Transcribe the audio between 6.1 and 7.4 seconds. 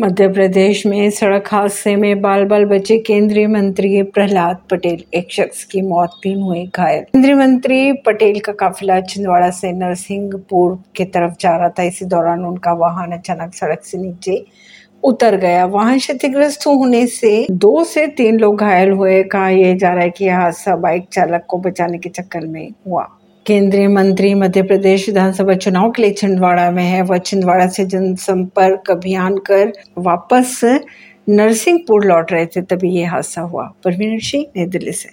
तीन हुए घायल। केंद्रीय